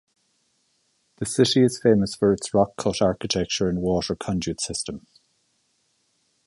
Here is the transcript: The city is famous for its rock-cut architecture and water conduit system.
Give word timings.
The 1.17 1.27
city 1.27 1.61
is 1.63 1.79
famous 1.79 2.15
for 2.15 2.33
its 2.33 2.55
rock-cut 2.55 3.03
architecture 3.03 3.69
and 3.69 3.83
water 3.83 4.15
conduit 4.15 4.59
system. 4.59 5.05